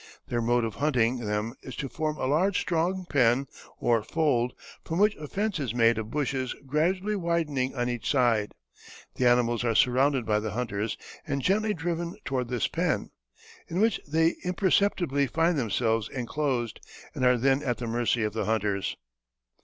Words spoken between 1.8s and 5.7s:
form a large strong pen or fold, from which a fence